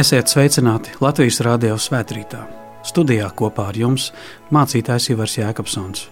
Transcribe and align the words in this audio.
Esiet 0.00 0.30
sveicināti 0.32 0.94
Latvijas 1.02 1.42
Rādio 1.44 1.74
svētkrītā. 1.76 2.38
Studijā 2.88 3.26
kopā 3.36 3.66
ar 3.68 3.76
jums 3.76 4.06
mācītājs 4.54 5.10
Ivars 5.12 5.34
Jēkabsons. 5.36 6.06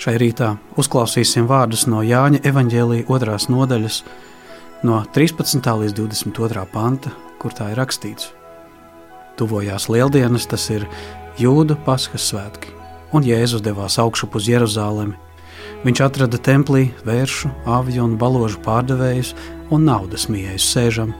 Šai 0.00 0.14
rītā 0.22 0.54
uzklausīsim 0.80 1.44
vārdus 1.50 1.84
no 1.90 2.00
Jāņa 2.06 2.40
evaņģēlīja 2.48 3.10
otrās 3.12 3.50
nodaļas, 3.52 4.00
no 4.88 5.02
13. 5.12 5.68
līdz 5.82 5.98
22. 5.98 6.64
panta, 6.72 7.12
kur 7.42 7.52
tā 7.52 7.68
ir 7.74 7.80
rakstīts. 7.82 8.30
Tuvojās 9.36 9.90
lieldienas, 9.92 10.48
tas 10.48 10.70
ir 10.72 10.88
jūdu 11.36 11.76
paskas 11.84 12.30
svētki, 12.32 12.72
un 13.12 13.26
Jēzus 13.26 13.66
devās 13.66 14.00
augšup 14.00 14.40
uz 14.40 14.48
Jeruzalemi. 14.48 15.18
Viņš 15.84 16.06
atrada 16.08 16.40
templī 16.40 16.88
vēršu, 17.04 17.52
avju 17.68 18.06
un 18.06 18.16
baložu 18.16 18.64
pārdevējus 18.64 19.34
un 19.68 19.90
naudas 19.92 20.30
mījējus 20.32 20.72
sēžam, 20.72 21.12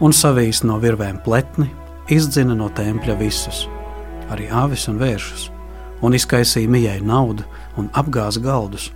un 0.00 0.14
savīs 0.16 0.62
no 0.64 0.78
virvēm 0.80 1.20
pletni, 1.24 1.68
izdzina 2.10 2.56
no 2.56 2.70
tempļa 2.74 3.16
visus, 3.20 3.66
arī 4.32 4.48
avis 4.50 4.86
un 4.90 4.98
vēršus, 5.00 5.48
un 6.02 6.16
izkaisīja 6.16 6.70
mijai 6.70 6.98
naudu 7.04 7.44
un 7.78 7.90
apgāza 7.96 8.40
galdus. 8.42 8.90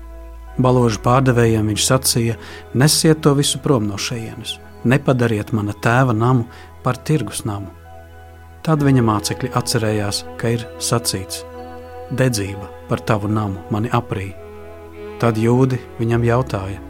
Baložu 0.58 1.00
pārdevējiem 1.02 1.72
viņš 1.72 1.86
sacīja: 1.88 2.36
Nesiet 2.78 3.20
to 3.22 3.34
visu 3.34 3.58
prom 3.62 3.88
no 3.88 3.98
šejienes, 3.98 4.58
nepadariet 4.84 5.50
mana 5.52 5.74
tēva 5.74 6.14
namu 6.14 6.46
par 6.84 6.96
tirgus 6.96 7.42
namu. 7.44 7.72
Tad 8.64 8.80
viņa 8.80 9.02
mācekļi 9.04 9.50
atcerējās, 9.58 10.22
ka 10.38 10.54
ir 10.54 10.64
sacīts: 10.78 11.42
Dedzība 12.14 12.70
par 12.88 13.02
tavu 13.02 13.28
namu 13.28 13.60
mani 13.74 13.90
aprī. 13.92 14.30
Tad 15.18 15.36
jūdi 15.40 15.80
viņam 15.98 16.24
jautāja: 16.30 16.80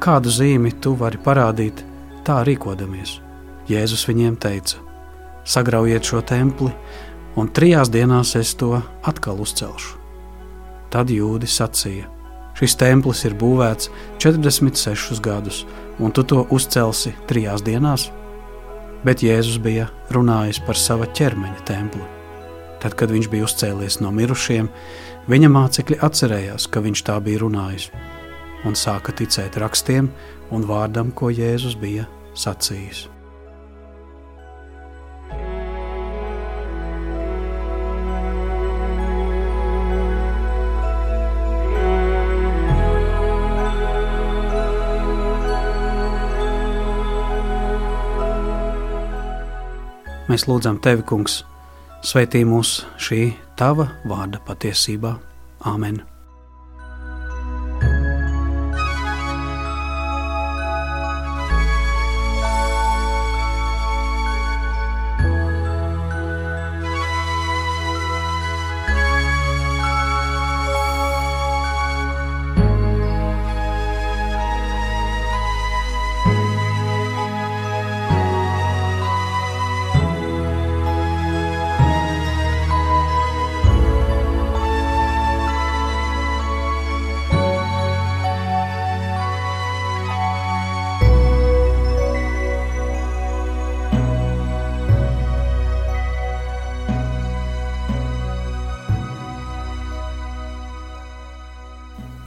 Kādu 0.00 0.32
zīmi 0.32 0.72
tu 0.80 0.94
vari 0.96 1.20
parādīt, 1.20 1.84
tā 2.26 2.40
rīkodamies. 2.46 3.18
Jēzus 3.70 4.06
viņiem 4.08 4.36
teica: 4.40 4.80
Sagraujiet 5.44 6.06
šo 6.06 6.22
templi, 6.26 6.70
un 7.38 7.48
trijās 7.48 7.90
dienās 7.92 8.34
es 8.36 8.54
to 8.54 8.76
atkal 9.06 9.40
uzcelšu. 9.40 9.98
Tad 10.90 11.10
jūdi 11.14 11.46
sacīja: 11.46 12.08
Šis 12.58 12.76
templis 12.76 13.24
ir 13.24 13.36
būvēts 13.38 13.90
46 14.20 15.20
gadus, 15.24 15.64
un 15.98 16.12
tu 16.12 16.24
to 16.24 16.44
uzcelsi 16.50 17.14
trijās 17.30 17.62
dienās? 17.64 18.10
Bet 19.04 19.22
Jēzus 19.24 19.60
bija 19.64 19.88
runājis 20.12 20.60
par 20.66 20.76
sava 20.76 21.06
ķermeņa 21.08 21.64
templi. 21.64 22.04
Tad, 22.80 22.96
kad 22.96 23.12
viņš 23.12 23.28
bija 23.32 23.46
uzcēlies 23.46 24.00
no 24.00 24.10
mirušiem, 24.12 24.68
viņa 25.28 25.48
mācekļi 25.52 26.00
atcerējās, 26.04 26.66
ka 26.68 26.82
viņš 26.84 27.04
tā 27.08 27.16
bija 27.24 27.40
runājis, 27.44 27.90
un 28.68 28.76
sāka 28.76 29.14
ticēt 29.16 29.58
rakstiem 29.60 30.10
un 30.54 30.66
vārdam, 30.68 31.14
ko 31.14 31.30
Jēzus 31.32 31.78
bija 31.80 32.08
sacījis. 32.34 33.08
Mēs 50.30 50.44
lūdzam 50.46 50.76
Tevi, 50.78 51.02
Kungs, 51.02 51.40
sveitī 52.06 52.44
mūs 52.46 52.84
šī 53.02 53.32
Tava 53.58 53.88
vārda 54.06 54.38
patiesībā. 54.46 55.16
Āmen! 55.66 56.09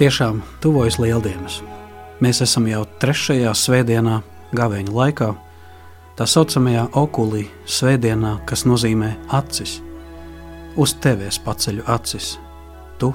Tiešām 0.03 0.41
tuvojas 0.59 0.97
lieldienas. 0.99 1.61
Mēs 2.19 2.41
esam 2.43 2.65
jau 2.67 2.81
trešajā 2.99 3.53
svētdienā, 3.55 4.17
gaveņa 4.51 4.91
laikā, 4.91 5.29
tā 6.19 6.25
saucamajā 6.27 6.89
okulī 6.99 7.45
svētdienā, 7.63 8.33
kas 8.43 8.65
nozīmē 8.67 9.13
acis. 9.37 9.77
Uz 10.75 10.91
tevis 10.99 11.39
paceļu 11.45 11.87
acis, 11.87 12.33
tu, 12.99 13.13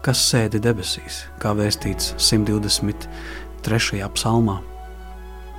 kas 0.00 0.24
sēdi 0.30 0.56
debesīs, 0.64 1.18
kā 1.36 1.52
vēstīts 1.58 2.14
123. 2.16 4.00
psalmā. 4.16 4.56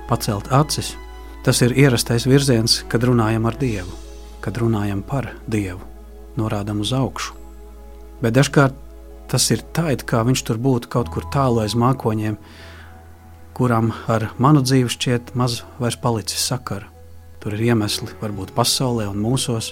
Pacelt 0.10 0.50
acis, 0.50 0.96
tas 1.46 1.62
ir 1.62 1.78
ierastais 1.86 2.26
virziens, 2.26 2.82
kad 2.90 3.06
runājam 3.06 3.46
ar 3.46 3.62
Dievu, 3.62 3.94
kad 4.42 4.58
runājam 4.58 5.06
par 5.06 5.36
Dievu, 5.46 5.86
norādam 6.34 6.82
uz 6.82 6.98
augšu. 6.98 7.38
Bet 8.26 8.34
dažkārt 8.42 8.83
Tas 9.34 9.48
ir 9.50 9.64
tā, 9.74 9.88
it 9.90 10.04
kā 10.06 10.20
viņš 10.22 10.44
tur 10.46 10.60
būtu 10.62 10.92
kaut 10.94 11.08
kur 11.10 11.26
tālu 11.34 11.64
aiz 11.64 11.74
mākoņiem, 11.74 12.36
kuram 13.58 13.88
ar 14.06 14.28
manu 14.38 14.62
dzīvi 14.62 14.92
šķiet 14.94 15.32
maz 15.34 15.64
vairs 15.82 15.98
palicis 16.04 16.44
sakara. 16.52 16.86
Tur 17.42 17.56
ir 17.58 17.64
iemesli, 17.72 18.12
varbūt 18.22 18.54
pasaulē 18.54 19.08
un 19.10 19.18
mūsos, 19.24 19.72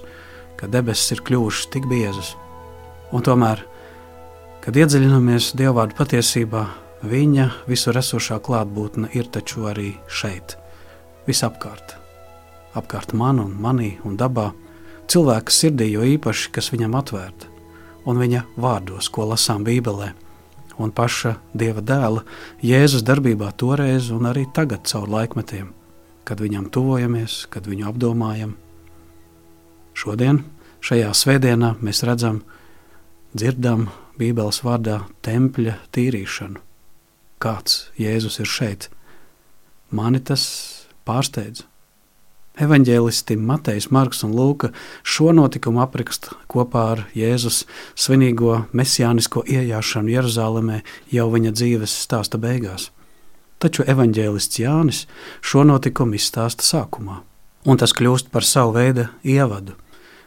ka 0.58 0.66
debesis 0.66 1.14
ir 1.14 1.22
kļuvušas 1.28 1.70
tik 1.76 1.86
biezas. 1.92 2.32
Un 3.14 3.22
tomēr, 3.22 3.62
kad 4.66 4.82
iedziļināmies 4.82 5.52
Dievvvārdu 5.62 6.00
patiesībā, 6.00 6.66
viņa 7.06 7.48
visur 7.70 8.02
esošā 8.02 8.42
klātbūtne 8.42 9.14
ir 9.14 9.30
taču 9.30 9.70
arī 9.70 9.92
šeit, 10.10 10.58
visapkārt. 11.30 12.00
Apkārt 12.74 13.14
man 13.14 13.46
un 13.46 13.54
manī 13.62 13.94
un 14.10 14.18
dabā, 14.18 14.50
cilvēka 15.06 15.54
sirdī 15.54 15.92
jo 15.94 16.10
īpaši, 16.18 16.50
kas 16.58 16.74
viņam 16.74 16.98
atvērta 16.98 17.51
un 18.06 18.22
viņa 18.22 18.46
vārdos, 18.62 19.10
ko 19.14 19.28
lasām 19.30 19.66
Bībelē, 19.68 20.12
un 20.82 20.94
paša 20.96 21.36
Dieva 21.54 21.84
dēla 21.86 22.24
Jēzus 22.66 23.06
darbībā 23.06 23.52
toreiz 23.58 24.10
un 24.14 24.28
arī 24.30 24.48
tagad 24.56 24.88
caur 24.90 25.10
laikmetiem, 25.12 25.72
kad 26.26 26.42
viņam 26.42 26.70
tuvojamies, 26.74 27.46
kad 27.54 27.68
viņu 27.70 27.90
apdomājam. 27.92 28.56
Šodien, 29.94 30.44
šajā 30.82 31.12
svētdienā, 31.18 31.76
mēs 31.84 32.04
redzam, 32.08 32.42
dzirdam 33.36 33.90
Bībeles 34.20 34.62
vārdā 34.66 35.02
tempļa 35.26 35.78
tīrīšanu. 35.96 36.62
Kāds 37.42 37.90
Jēzus 37.98 38.38
ir 38.44 38.50
šeit? 38.50 38.90
Mani 39.90 40.22
tas 40.22 40.44
pārsteidz. 41.08 41.66
Evanģēlisti 42.60 43.38
Matejs, 43.40 43.88
Marks 43.96 44.26
un 44.28 44.34
Lūka 44.36 44.74
šo 45.08 45.30
notikumu 45.32 45.80
apraksta 45.86 46.36
kopā 46.52 46.82
ar 46.94 47.02
Jēzus 47.16 47.62
svinīgo 47.96 48.66
mesijānisko 48.76 49.46
iejāšanu 49.48 50.12
Jeruzalemē 50.12 50.82
jau 51.16 51.30
viņa 51.32 51.54
dzīves 51.56 51.94
stāsta 52.04 52.36
beigās. 52.42 52.90
Taču 53.62 53.86
evanģēlists 53.88 54.60
Jānis 54.60 55.06
šo 55.40 55.64
notikumu 55.64 56.18
izstāsta 56.20 56.66
sākumā, 56.68 57.22
un 57.64 57.80
tas 57.80 57.96
kļūst 57.96 58.28
par 58.34 58.44
savu 58.44 58.76
veidu 58.76 59.06
ievadu, 59.24 59.78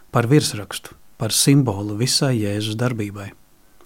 par 0.08 0.24
virsrakstu, 0.30 0.94
par 1.20 1.34
simbolu 1.34 1.98
visai 1.98 2.38
Jēzus 2.38 2.78
darbībai. 2.80 3.34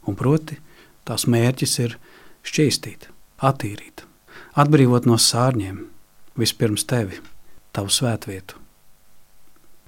Un 0.06 0.14
proti, 0.14 0.60
tās 1.02 1.26
mērķis 1.26 1.74
ir 1.82 1.98
šķīstīt, 2.46 3.10
attīrīt, 3.42 4.06
atbrīvot 4.54 5.10
no 5.10 5.18
sārņiem, 5.18 5.82
vispirms 6.38 6.86
tevi– 6.86 7.18
tavu 7.78 7.92
svētvietu. 7.94 8.58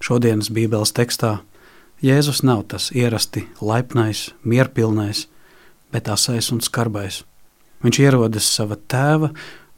Šodienas 0.00 0.52
Bībeles 0.54 0.94
tekstā 0.94 1.40
Jēzus 2.00 2.40
nav 2.46 2.62
tas 2.72 2.88
ierasti 2.96 3.42
laipnais, 3.60 4.30
mierpilnais, 4.40 5.26
bet 5.92 6.08
asais 6.08 6.48
un 6.54 6.62
skarbais. 6.64 7.24
Viņš 7.84 7.98
ierodas 8.00 8.46
sava 8.48 8.78
tēva, 8.78 9.32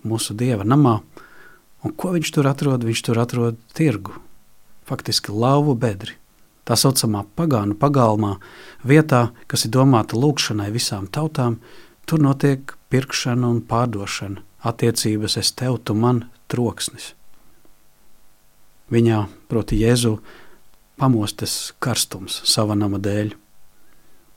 mūsu 0.06 0.36
dieva 0.38 0.66
namā, 0.66 1.00
un 1.82 1.94
ko 1.98 2.12
viņš 2.14 2.34
tur 2.36 2.46
atrod? 2.50 2.84
Viņš 2.86 3.02
tur 3.08 3.18
atrod 3.22 3.58
tirgu, 3.74 4.14
faktiski 4.86 5.34
lauvu 5.34 5.74
bedri. 5.74 6.14
Tā 6.62 6.76
saucamā 6.78 7.24
pagānu 7.34 7.74
pagalmā, 7.74 8.36
vietā, 8.86 9.32
kas 9.50 9.66
ir 9.66 9.72
domāta 9.74 10.14
lūkšanai 10.14 10.68
visām 10.74 11.08
tautām, 11.10 11.58
tur 12.06 12.22
notiek 12.22 12.76
pirkšana 12.92 13.50
un 13.50 13.58
pārdošana, 13.66 14.44
attiecības 14.62 15.40
es 15.42 15.50
tev, 15.58 15.80
tu 15.82 15.98
man 15.98 16.28
troksnis. 16.46 17.16
Viņā, 18.90 19.26
proti, 19.48 19.78
Jēzu 19.84 20.16
pamostas 20.98 21.72
karstums 21.82 22.40
sava 22.48 22.74
nama 22.78 22.98
dēļ. 23.02 23.36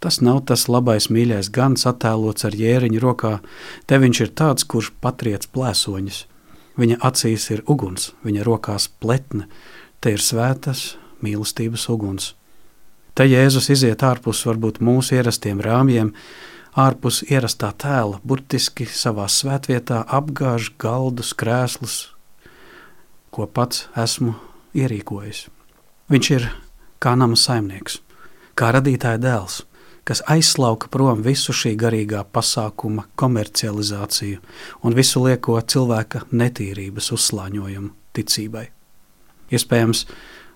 Tas 0.03 0.19
nav 0.21 0.43
tas 0.49 0.67
labais, 0.69 1.07
mīļais 1.09 1.49
gans 1.49 1.87
attēlots 1.89 2.45
ar 2.45 2.53
jēriņu 2.53 3.01
rokā. 3.01 3.39
Te 3.89 3.97
viņš 3.97 4.21
ir 4.21 4.31
tāds, 4.37 4.67
kurš 4.67 4.91
patriec 5.01 5.47
plēsoņus. 5.49 6.25
Viņa 6.77 6.99
acīs 7.07 7.49
ir 7.55 7.63
uguns, 7.71 8.11
viņa 8.25 8.43
rokās 8.45 8.89
pletne. 9.01 9.47
Te 10.03 10.13
ir 10.13 10.21
svētas 10.21 10.95
mīlestības 11.23 11.87
uguns. 11.89 12.33
Te 13.15 13.23
Jēzus 13.25 13.69
iziet 13.71 14.03
ārpus 14.03 14.43
varbūt 14.45 14.81
mūsu 14.83 15.15
ierastiem 15.15 15.61
rāmjiem, 15.63 16.11
ārpus 16.75 17.21
ierastā 17.29 17.71
tēla, 17.79 18.19
burtiski 18.27 18.85
savā 18.91 19.29
svētvietā 19.31 20.01
apgāž 20.17 20.73
galdus, 20.77 21.31
krēslus, 21.33 21.95
ko 23.35 23.47
pats 23.51 23.89
esmu 23.99 24.33
ierīkojis. 24.75 25.45
Viņš 26.11 26.31
ir 26.37 26.49
kā 27.03 27.15
nama 27.19 27.35
saimnieks, 27.35 27.99
kā 28.55 28.71
radītāja 28.75 29.19
dēls, 29.19 29.63
kas 30.05 30.21
aizslauka 30.31 30.87
prom 30.93 31.23
visu 31.25 31.53
šī 31.55 31.73
garīgā 31.81 32.21
pasākuma 32.31 33.07
komercializāciju 33.19 34.39
un 34.85 34.95
visu 34.95 35.23
lieko 35.25 35.57
cilvēka 35.59 36.27
netīrības 36.31 37.11
uzslāņojumu 37.17 37.91
ticībai. 38.15 38.67
Iespējams, 39.51 40.05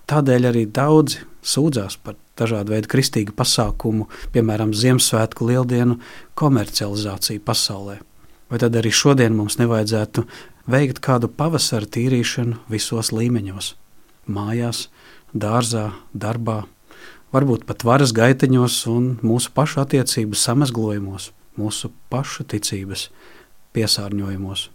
tādēļ 0.09 0.49
arī 0.51 0.65
daudzi 0.73 1.25
sūdzās 1.45 1.97
par 2.03 2.15
dažādu 2.39 2.75
veidu 2.75 2.91
kristīgu 2.93 3.35
pasākumu, 3.35 4.07
piemēram, 4.33 4.71
Ziemassvētku 4.71 5.49
lieldienu 5.49 5.99
komercializāciju 6.39 7.43
pasaulē. 7.45 7.99
Vai 8.49 8.57
tad 8.61 8.77
arī 8.79 8.89
šodien 8.93 9.35
mums 9.37 9.59
nevajadzētu 9.59 10.23
veikt 10.67 11.00
kādu 11.00 11.29
pavasara 11.29 11.85
tīrīšanu 11.85 12.57
visos 12.69 13.11
līmeņos- 13.11 13.73
mājās, 14.35 14.88
dārzā, 15.33 15.94
darbā, 16.13 16.65
varbūt 17.33 17.65
pat 17.65 17.83
varas 17.83 18.11
gaiteņos 18.11 18.88
un 18.88 19.19
mūsu 19.21 19.51
pašu 19.53 19.83
attiecību 19.85 20.35
samazglojumos, 20.35 21.31
mūsu 21.57 21.91
pašu 22.09 22.44
ticības 22.44 23.09
piesārņojumos. 23.73 24.69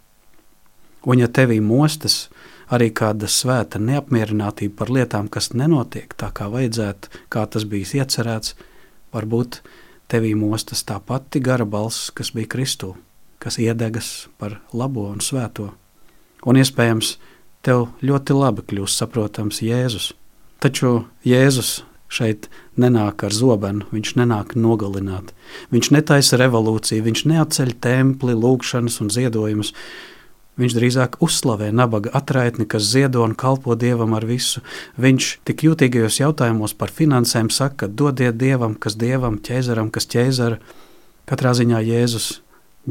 Un 1.05 1.19
ja 1.19 1.27
tevī 1.27 1.61
mostas 1.61 2.29
arī 2.73 2.89
kāda 2.91 3.29
svēta 3.29 3.77
neapmierinātība 3.77 4.75
par 4.75 4.89
lietām, 4.89 5.29
kas 5.29 5.51
nenotiek 5.53 6.13
tā, 6.17 6.31
kā 6.33 6.49
vajadzētu, 6.49 7.09
kā 7.29 7.45
tas 7.45 7.65
bijis 7.69 7.93
iecerēts, 7.99 8.55
varbūt 9.13 9.61
tevī 10.09 10.33
mostas 10.37 10.83
tā 10.83 10.97
pati 10.99 11.39
gara 11.39 11.65
balss, 11.65 12.09
kas 12.09 12.31
bija 12.33 12.49
Kristū, 12.55 12.95
kas 13.39 13.59
iedegas 13.61 14.27
par 14.37 14.59
labo 14.73 15.07
un 15.11 15.23
svēto. 15.23 15.71
Un 16.45 16.59
iespējams, 16.61 17.15
tev 17.65 17.89
ļoti 18.05 18.37
labi 18.37 18.67
kļūst 18.69 19.03
saprotams 19.03 19.63
Jēzus– 19.65 20.11
Taču 20.65 21.03
Jēzus 21.21 21.83
šeit 22.09 22.47
nenāk 22.79 23.21
ar 23.27 23.33
zobenu, 23.35 23.85
viņš 23.91 24.15
nenāk 24.17 24.55
nogalināt. 24.57 25.33
Viņš 25.69 25.91
netaisa 25.93 26.39
revolūciju, 26.41 27.03
viņš 27.05 27.21
neatceļ 27.29 27.73
templi, 27.83 28.33
lūgšanas 28.33 28.97
un 29.03 29.11
ziedojumus. 29.13 29.73
Viņš 30.57 30.77
drīzāk 30.77 31.17
uzslavē 31.25 31.67
nabaga 31.75 32.13
atraitni, 32.17 32.65
kas 32.65 32.87
ziedo 32.87 33.21
un 33.27 33.35
kalpo 33.35 33.75
dievam 33.75 34.15
ar 34.17 34.25
visu. 34.25 34.63
Viņš 34.97 35.27
tik 35.45 35.65
jūtīgajos 35.67 36.21
jautājumos 36.23 36.73
par 36.79 36.93
finansēm 36.95 37.51
saka, 37.53 37.85
dodiet 37.85 38.39
dievam, 38.39 38.73
kas 38.73 38.97
dievam, 38.97 39.37
ķēzaram, 39.37 39.91
kas 39.93 40.09
ķēzara. 40.15 40.57
Katrā 41.29 41.53
ziņā 41.57 41.83
Jēzus 41.83 42.31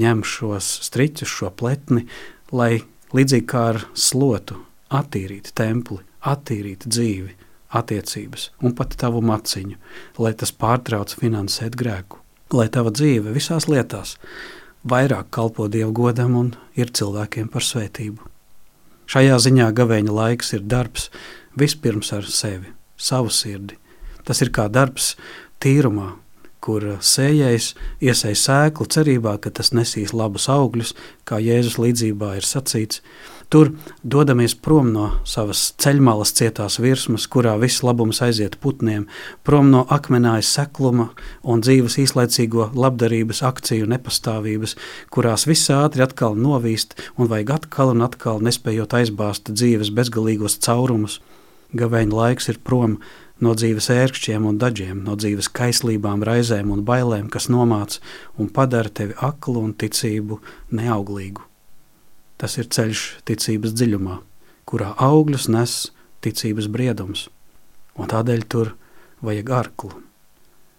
ņem 0.00 0.24
šos 0.26 0.68
striķus, 0.88 1.30
šo 1.30 1.50
pletni, 1.54 2.06
lai 2.52 2.82
līdzīgi 3.14 3.46
kā 3.50 3.68
ar 3.74 3.80
slotu 3.94 4.60
attīrītu 4.94 5.54
templi, 5.56 6.02
attīrītu 6.24 6.90
dzīvi 6.90 7.32
attiecības 7.74 8.50
un 8.62 8.74
pat 8.78 8.94
tavu 8.98 9.22
maciņu, 9.24 9.78
lai 10.22 10.34
tas 10.38 10.52
pārtrauc 10.54 11.14
finansēt 11.18 11.76
grēku, 11.78 12.20
lai 12.54 12.68
tava 12.70 12.92
dzīve 12.94 13.34
visās 13.34 13.66
lietās 13.70 14.16
vairāk 14.84 15.30
kalpo 15.34 15.66
Dievu 15.68 15.92
godam 15.96 16.36
un 16.38 16.52
ir 16.78 16.92
cilvēkiem 16.94 17.48
par 17.52 17.64
svētību. 17.64 18.20
Šajā 19.10 19.38
ziņā 19.46 19.70
gavēņa 19.76 20.12
laiks 20.16 20.54
ir 20.56 20.64
darbs 20.64 21.10
vispirms 21.60 22.12
ar 22.16 22.28
sevi, 22.28 22.70
savu 22.96 23.32
sirdi. 23.32 23.76
Tas 24.24 24.40
ir 24.40 24.52
kā 24.54 24.68
darbs 24.72 25.12
tīrumā, 25.60 26.14
kur 26.64 26.84
sējais 27.04 27.74
iesēja 28.00 28.40
sēklu 28.40 28.88
cerībā, 28.88 29.36
ka 29.42 29.52
tas 29.52 29.74
nesīs 29.76 30.14
labus 30.16 30.48
augļus, 30.52 30.94
kā 31.28 31.40
Jēzus 31.42 31.76
līdzībā 31.82 32.34
ir 32.38 32.48
sacīts. 32.48 33.02
Tur 33.52 33.70
dodamies 34.02 34.54
prom 34.56 34.88
no 34.94 35.04
savas 35.28 35.60
ceļmalas 35.78 36.32
cietās 36.34 36.78
virsmas, 36.80 37.26
kurā 37.30 37.52
viss 37.60 37.84
labums 37.84 38.22
aiziet 38.24 38.56
putniem, 38.62 39.04
prom 39.46 39.68
no 39.70 39.84
akmenājas 39.94 40.48
sekluma 40.56 41.10
un 41.42 41.60
dzīves 41.62 41.98
īslaicīgo 42.06 42.70
labdarības 42.74 43.44
akciju 43.46 43.86
nepastāvības, 43.92 44.74
kurās 45.12 45.44
viss 45.46 45.70
ātri 45.70 46.02
atkal 46.06 46.34
novīst 46.40 46.96
un 47.18 47.30
vajag 47.30 47.54
atkal 47.60 47.92
un 47.92 48.02
atkal 48.08 48.42
nespējot 48.42 48.96
aizbāzt 49.02 49.52
dzīves 49.52 49.92
bezgalīgos 49.94 50.58
caurumus. 50.64 51.20
Gavēņa 51.74 52.14
laiks 52.14 52.48
ir 52.50 52.58
prom 52.64 52.96
no 52.96 53.23
no 53.42 53.54
dzīves 53.58 53.90
ērkšķiem 53.90 54.46
un 54.46 54.58
daļiem, 54.60 55.02
no 55.06 55.16
dzīves 55.18 55.50
kaislībām, 55.54 56.22
raizēm 56.26 56.70
un 56.74 56.84
bailēm, 56.86 57.28
kas 57.32 57.48
nomāca 57.50 58.00
un 58.38 58.50
padara 58.52 58.90
tevi 58.90 59.16
aklu 59.18 59.64
un 59.64 59.74
ticību 59.74 60.40
neauglīgu. 60.74 61.42
Tas 62.38 62.58
ir 62.58 62.70
ceļš 62.70 63.04
ticības 63.28 63.74
dziļumā, 63.74 64.20
kurā 64.68 64.92
augļus 65.02 65.48
nes 65.50 65.76
ticības 66.24 66.70
briedums, 66.72 67.28
un 67.98 68.10
tādēļ 68.10 68.46
tur 68.50 68.74
vajag 69.24 69.50
arklu, 69.54 69.92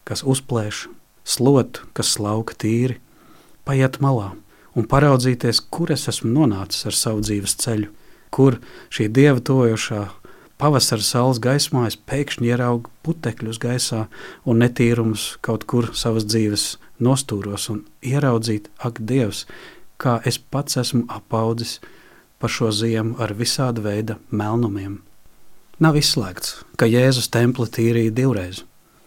kas 0.08 0.24
uzplēš, 0.24 0.88
slotu, 1.26 1.86
kas 1.98 2.14
slauka 2.16 2.56
tīri, 2.62 3.00
paiet 3.66 4.00
malā 4.04 4.34
un 4.76 4.88
paraudzīties, 4.90 5.64
kur 5.72 5.94
es 5.96 6.08
esmu 6.12 6.32
nonācis 6.34 6.86
ar 6.90 6.98
savu 6.98 7.24
dzīves 7.26 7.56
ceļu, 7.64 7.90
kur 8.36 8.60
šī 8.94 9.08
dieva 9.16 9.40
tojošā 9.40 10.04
Pavasara 10.56 11.04
saules 11.04 11.42
gaismā 11.44 11.84
es 11.90 11.98
pēkšņi 12.08 12.48
ieraugu 12.48 12.92
putekļus 13.04 13.58
gaisā 13.60 14.06
un 14.48 14.62
netīrumus 14.64 15.34
kaut 15.44 15.66
kur 15.68 15.90
savas 15.92 16.24
dzīves 16.30 16.78
nostūros 17.04 17.68
un 17.74 17.82
ieraudzīt, 18.00 18.70
ak, 18.80 19.02
Dievs, 19.04 19.44
kā 20.00 20.22
es 20.24 20.40
pats 20.40 20.80
esmu 20.80 21.04
apaudzis 21.12 21.82
par 22.40 22.54
šo 22.56 22.72
ziemu 22.72 23.20
ar 23.20 23.36
visāda 23.36 23.84
veida 23.84 24.16
melnumiem. 24.32 25.02
Nav 25.84 26.00
izslēgts, 26.00 26.62
ka 26.80 26.88
Jēzus 26.88 27.28
templi 27.36 27.68
tīrīja 27.68 28.16
divreiz. 28.16 28.64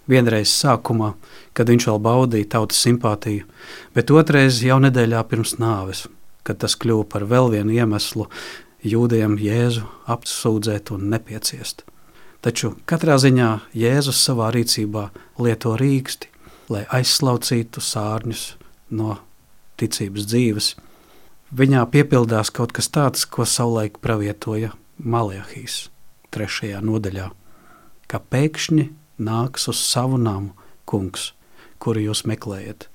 Vienreiz 0.08 0.52
sākumā, 0.52 1.14
kad 1.56 1.68
viņš 1.68 1.88
vēl 1.88 1.98
baudīja 2.04 2.52
tautas 2.56 2.80
simpātiju, 2.84 3.48
bet 3.96 4.12
otrreiz 4.12 4.60
jau 4.64 4.76
nedēļā 4.84 5.24
pirms 5.28 5.56
nāves, 5.60 6.06
kad 6.44 6.60
tas 6.60 6.76
kļuva 6.80 7.08
par 7.08 7.24
vēl 7.28 7.48
vienu 7.56 7.76
iemeslu 7.76 8.28
jūdiem 8.84 9.38
Jēzu 9.40 9.86
apsūdzēt 10.10 10.92
un 10.94 11.08
nepieciest. 11.12 11.84
Taču 12.42 12.76
katrā 12.86 13.18
ziņā 13.18 13.50
Jēzus 13.74 14.20
savā 14.22 14.52
rīcībā 14.54 15.08
lieto 15.42 15.74
rīksti, 15.78 16.30
lai 16.70 16.84
aizslaucītu 16.94 17.82
sārņus 17.82 18.44
no 18.94 19.16
ticības 19.80 20.28
dzīves. 20.28 20.68
Viņā 21.58 21.82
piepildās 21.90 22.52
kaut 22.54 22.74
kas 22.76 22.90
tāds, 22.92 23.24
ko 23.24 23.46
savulaik 23.48 23.98
pravietoja 24.04 24.74
Maliahīs 24.98 25.88
trešajā 26.34 26.82
nodaļā, 26.84 27.30
ka 28.10 28.20
pēkšņi 28.20 28.88
nāks 29.18 29.68
uz 29.72 29.80
savu 29.80 30.18
namu 30.20 30.52
kungs, 30.88 31.32
kuru 31.82 32.04
jūs 32.08 32.24
meklējat, 32.28 32.88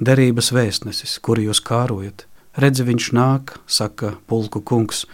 derības 0.00 0.50
vēstnesis, 0.54 1.18
kuru 1.22 1.48
jūs 1.48 1.60
kārojat, 1.64 2.24
Redzi, 2.56 2.86
viņš 2.88 3.10
nāk, 3.12 3.58
saka 3.66 4.16
pulku 4.26 4.62
kungs. 4.64 5.04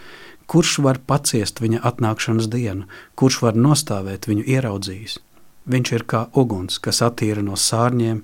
Kurš 0.45 0.79
var 0.85 1.01
paciest 1.01 1.59
viņa 1.59 1.81
atnākšanas 1.89 2.47
dienu, 2.53 2.85
kurš 3.17 3.41
var 3.41 3.57
nostāvēt 3.57 4.29
viņu 4.29 4.45
ieraudzījis? 4.45 5.19
Viņš 5.65 5.91
ir 5.97 6.03
kā 6.05 6.27
uguns, 6.37 6.77
kas 6.77 7.01
attīra 7.01 7.41
no 7.41 7.57
sārņiem, 7.57 8.19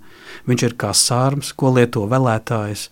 viņš 0.46 0.64
ir 0.68 0.76
kā 0.78 0.92
sārms, 0.94 1.50
ko 1.58 1.72
lieto 1.74 2.04
vēlētājs. 2.06 2.86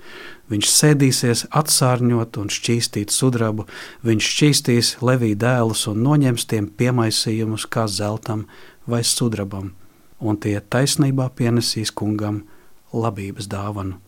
Viņš 0.50 0.70
sēdīsies 0.74 1.44
atsārņot 1.54 2.40
un 2.42 2.50
šķīstīt 2.50 3.14
sudrabu, 3.14 3.68
viņš 4.02 4.30
šķīstīs 4.34 4.96
levī 5.06 5.36
dēlus 5.38 5.86
un 5.92 6.02
noņems 6.02 6.48
tiem 6.50 6.72
piemaisījumus 6.74 7.68
kā 7.70 7.86
zeltam 7.86 8.48
vai 8.90 9.04
sudrabam, 9.06 9.76
un 10.18 10.42
tie 10.42 10.58
taisnībā 10.58 11.30
pienesīs 11.38 11.94
kungam 11.94 12.42
labības 12.90 13.46
dāvanu. 13.54 14.02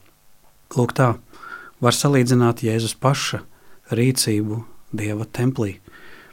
Lūk 0.73 0.97
tā, 0.97 1.13
var 1.81 1.97
salīdzināt 1.97 2.63
Jēzus 2.65 2.95
paša 3.01 3.41
rīcību 3.91 4.61
Dieva 4.91 5.25
templī, 5.25 5.79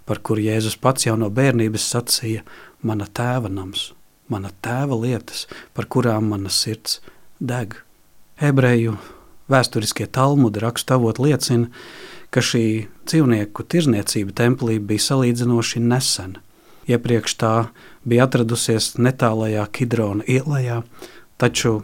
par 0.07 0.21
kuru 0.25 0.43
Jēzus 0.45 0.78
pats 0.81 1.07
jau 1.07 1.17
no 1.19 1.31
bērnības 1.31 1.85
sacīja: 1.93 2.45
Mana 2.83 3.07
tēva 3.07 3.50
nams, 3.50 3.93
mana 4.28 4.50
tēva 4.62 4.99
lietas, 4.99 5.47
par 5.75 5.87
kurām 5.87 6.31
mana 6.33 6.50
sirds 6.50 7.00
deg. 7.40 7.76
Ebreju 8.38 8.97
vēsturiskie 9.50 10.07
talmudi 10.07 10.62
rakstāvot 10.62 11.19
liecina, 11.23 11.71
ka 12.31 12.43
šī 12.45 12.88
dzīvnieku 13.09 13.64
tirzniecība 13.64 14.35
templī 14.37 14.78
bija 14.78 15.07
salīdzinoši 15.09 15.83
nesena. 15.83 16.43
Iepriekš 16.88 17.35
tā 17.40 17.52
bija 18.09 18.26
atradusies 18.28 18.95
netālajā 18.97 19.67
Kidrona 19.73 20.25
ielā, 20.25 20.83
taču 21.40 21.83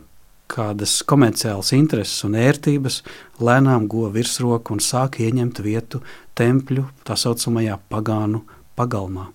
kādas 0.51 0.99
komerciālas 1.09 1.73
intereses 1.77 2.25
un 2.27 2.37
ērtības 2.39 3.01
lēnām 3.41 3.89
guva 3.91 4.11
virsroku 4.15 4.77
un 4.77 4.83
sāka 4.85 5.25
ieņemt 5.25 5.63
vietu 5.65 6.03
tempļu 6.39 6.89
tā 7.07 7.17
saucamajā 7.19 7.79
pagānu 7.91 8.45
pagalmā. 8.77 9.31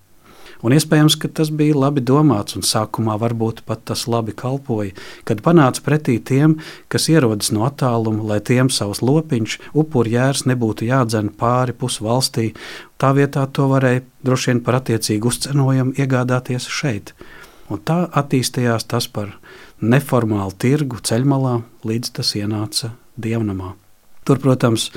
Un 0.60 0.74
iespējams, 0.76 1.16
ka 1.16 1.30
tas 1.32 1.48
bija 1.56 1.78
labi 1.80 2.02
domāts, 2.04 2.58
un 2.60 2.66
sākumā 2.68 3.16
varbūt 3.22 3.62
pat 3.68 3.86
tas 3.88 4.04
labi 4.12 4.34
kalpoja, 4.36 4.92
kad 5.28 5.40
panāca 5.46 5.84
pretī 5.86 6.18
tiem, 6.20 6.58
kas 6.92 7.08
ierodas 7.12 7.54
no 7.56 7.64
attāluma, 7.64 8.26
lai 8.34 8.42
tiem 8.44 8.68
savs 8.68 9.00
lopiņš, 9.00 9.56
upuri 9.72 10.18
jērs 10.18 10.44
nebūtu 10.52 10.90
jādzen 10.90 11.32
pāri 11.40 11.76
pusvalstī. 11.80 12.50
Tā 13.00 13.14
vietā 13.16 13.46
to 13.48 13.70
varēja 13.72 14.04
droši 14.28 14.52
vien 14.52 14.62
par 14.66 14.82
attiecīgu 14.82 15.32
uzcenojumu 15.32 15.96
iegādāties 15.96 16.68
šeit. 16.68 17.14
Un 17.72 17.80
tā 17.86 18.02
attīstījās 18.20 18.90
tas 18.90 19.08
par 19.08 19.38
neformālu 19.82 20.56
tirgu 20.60 21.00
ceļmalā, 21.04 21.60
līdz 21.88 22.14
tas 22.20 22.34
ienāca 22.38 22.94
dievnamā. 23.20 23.74
Tur, 24.28 24.40
protams, 24.42 24.90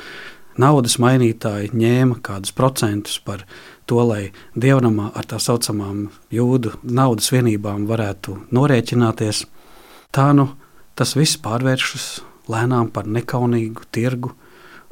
naudas 0.59 0.99
mainītāji 1.01 1.71
ņēma 1.73 2.19
kādus 2.25 2.53
procentus 2.55 3.17
par 3.23 3.45
to, 3.89 3.99
lai 4.05 4.31
dievnamā 4.55 5.11
ar 5.17 5.27
tā 5.29 5.39
saucamām 5.41 6.07
jūdu 6.33 6.75
naudas 6.83 7.31
vienībām 7.33 7.87
varētu 7.89 8.37
norēķināties. 8.53 9.45
Tā 10.13 10.29
nu 10.37 10.49
tas 10.95 11.15
viss 11.17 11.39
pārvēršas 11.41 12.07
lēnām 12.51 12.91
par 12.93 13.07
nekaunīgu 13.09 13.87
tirgu 13.91 14.33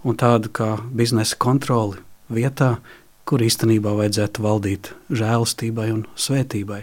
un 0.07 0.17
tādu 0.17 0.49
kā 0.49 0.77
biznesa 0.89 1.37
kontroli 1.37 2.01
vietā, 2.31 2.77
kur 3.25 3.43
īstenībā 3.43 3.93
vajadzētu 3.99 4.43
valdīt 4.43 4.93
žēlastībai 5.13 5.91
un 5.93 6.01
svētībai. 6.17 6.81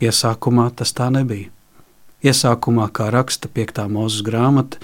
Iesākumā 0.00 0.70
tas 0.76 0.92
tā 0.96 1.10
nebija. 1.12 1.55
Iesākumā, 2.24 2.86
kā 2.96 3.10
raksta 3.12 3.48
5. 3.52 3.82
mūzes 3.92 4.22
grāmata, 4.24 4.78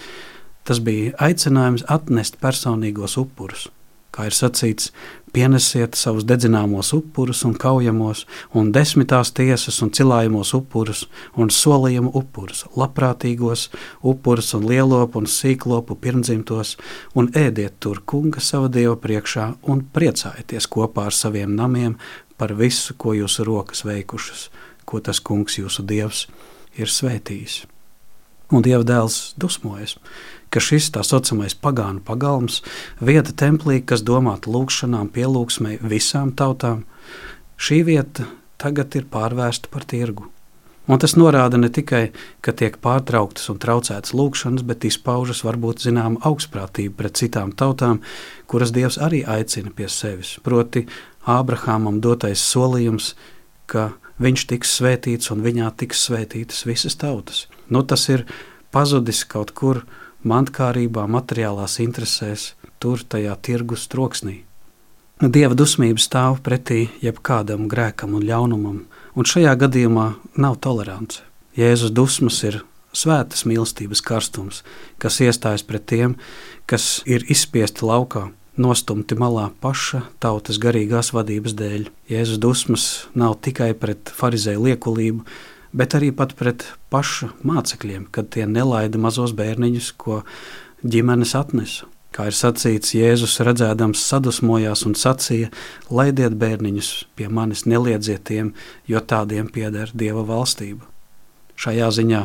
tas 0.68 0.82
bija 0.84 1.14
aicinājums 1.16 1.86
atnest 1.88 2.36
personīgos 2.42 3.16
upurus. 3.16 3.70
Kā 4.12 4.26
ir 4.28 4.36
sacīts, 4.36 4.90
pienesiet 5.32 5.96
savus 5.96 6.26
dedzināmos 6.28 6.90
upurus 6.92 7.40
un 7.48 7.54
kaujamos, 7.56 8.26
un 8.52 8.68
desmitās 8.76 9.32
tiesas 9.32 9.80
un 9.80 9.94
cilājumos 9.96 10.52
upurus 10.58 11.06
un 11.32 11.48
solījumu 11.48 12.12
upurus, 12.20 12.66
labprātīgos 12.76 13.70
upurus 14.04 14.52
un 14.52 14.68
lielopu 14.68 15.24
un 15.24 15.32
sīklopu 15.38 15.96
pirmdzimtos, 16.04 16.76
un 17.16 17.32
ēdiet 17.32 17.80
tur 17.80 18.04
kunga 18.04 18.44
sava 18.44 18.68
dieva 18.68 19.00
priekšā 19.00 19.54
un 19.72 19.86
priecājieties 19.96 20.68
kopā 20.68 21.08
ar 21.08 21.16
saviem 21.16 21.56
namiem 21.56 21.96
par 22.36 22.52
visu, 22.52 22.92
ko 22.92 23.16
jūsu 23.16 23.48
rokas 23.48 23.86
veikušas, 23.88 24.50
ko 24.84 25.00
tas 25.00 25.24
kungs 25.24 25.62
jūsu 25.64 25.88
dievs 25.88 26.26
ir 26.28 26.51
svētījis. 26.78 27.62
Un 28.52 28.64
Dieva 28.64 28.84
dēls 28.84 29.32
dusmojas, 29.40 29.96
ka 30.52 30.60
šis 30.60 30.90
tā 30.92 31.00
saucamais 31.06 31.56
pagānu 31.56 32.02
pagalms, 32.04 32.60
vieta 33.00 33.32
templī, 33.32 33.80
kas 33.80 34.04
domāta 34.04 34.52
lūgšanām, 34.52 35.08
pielūgsmai 35.14 35.78
visām 35.80 36.34
tautām, 36.36 36.84
šī 37.56 37.80
vieta 37.88 38.28
tagad 38.60 38.94
ir 38.98 39.08
pārvērsta 39.08 39.72
par 39.72 39.88
tirgu. 39.88 40.28
Un 40.90 40.98
tas 40.98 41.14
norāda 41.14 41.60
ne 41.60 41.70
tikai, 41.70 42.08
ka 42.42 42.52
tiek 42.58 42.74
pārtrauktas 42.82 43.46
un 43.52 43.60
traucētas 43.62 44.12
lūkšanas, 44.18 44.64
bet 44.66 44.84
izpaužas 44.88 45.44
varbūt 45.46 45.84
zināma 45.84 46.18
augstprātība 46.26 46.96
pret 46.98 47.20
citām 47.20 47.52
tautām, 47.54 48.00
kuras 48.50 48.74
Dievs 48.74 48.98
arī 48.98 49.22
aicina 49.22 49.70
pie 49.70 49.86
sevis. 49.88 50.34
Proti, 50.42 50.84
Ābrahamam 51.22 52.00
dotais 52.02 52.42
solījums, 52.42 53.12
ka 53.70 53.92
viņš 54.20 54.46
tiks 54.50 54.76
svētīts 54.78 55.32
un 55.32 55.42
viņā 55.44 55.70
tiks 55.80 56.06
svētītas 56.08 56.64
visas 56.68 56.96
tautas. 56.98 57.46
Nu, 57.68 57.82
tas 57.82 58.08
ir 58.12 58.26
pazudis 58.72 59.24
kaut 59.24 59.52
kur 59.56 59.84
mantkārībā, 60.24 61.06
materiālās 61.08 61.78
interesēs, 61.82 62.52
tur 62.82 63.02
tajā 63.02 63.36
tirgus 63.42 63.86
troksnī. 63.90 64.42
Dieva 65.22 65.54
dusmība 65.54 66.02
stāv 66.02 66.40
pretī 66.42 66.88
jebkādam 67.02 67.68
grēkam 67.70 68.16
un 68.18 68.24
ļaunumam, 68.26 68.78
un 69.14 69.28
šajā 69.28 69.54
gadījumā 69.60 70.06
nav 70.34 70.58
tolerance. 70.64 71.22
Jēzus 71.54 71.92
dusmas 71.94 72.40
ir 72.48 72.62
svētas 72.96 73.44
mīlestības 73.46 74.02
karstums, 74.02 74.62
kas 74.98 75.20
iestājas 75.22 75.62
pret 75.68 75.86
tiem, 75.86 76.16
kas 76.66 77.02
ir 77.06 77.24
izspiesti 77.30 77.86
laukā, 77.86 78.30
nostumti 78.60 79.16
malā 79.16 79.48
paša 79.62 80.02
tautas 80.22 80.58
garīgās 80.62 81.12
vadības 81.16 81.54
dēļ. 81.56 81.88
Jēzus 82.10 82.40
dusmas 82.42 82.86
nav 83.14 83.38
tikai 83.44 83.72
pret 83.78 84.12
farizēju 84.12 84.66
liekulību, 84.66 85.24
bet 85.72 85.96
arī 85.96 86.12
pat 86.16 86.34
pret 86.36 86.66
pašu 86.92 87.30
mācekļiem, 87.48 88.06
kad 88.12 88.28
tie 88.34 88.46
nelaida 88.46 89.00
mazos 89.00 89.32
bērniņus, 89.36 89.92
ko 89.96 90.22
ģimenes 90.84 91.34
atnesa. 91.38 91.88
Kā 92.12 92.26
ir 92.28 92.36
sacīts, 92.36 92.92
Jēzus 92.92 93.38
redzēdams 93.40 94.02
sadusmojās 94.04 94.84
un 94.84 94.92
sacīja: 95.00 95.48
Laidiet 95.88 96.36
bērniņus 96.36 96.90
pie 97.16 97.30
manis, 97.32 97.64
neliedziet 97.64 98.26
tiem, 98.28 98.52
jo 98.84 99.00
tādiem 99.00 99.48
pieder 99.48 99.88
Dieva 99.96 100.20
valstība. 100.28 100.84
Šajā 101.56 101.88
ziņā 101.96 102.20